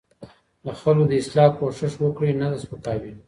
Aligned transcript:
د 0.65 0.67
خلکو 0.79 1.03
د 1.09 1.11
اصلاح 1.21 1.49
کوشش 1.59 1.93
وکړئ 2.01 2.31
نه 2.41 2.47
د 2.51 2.53
سپکاوۍ. 2.63 3.13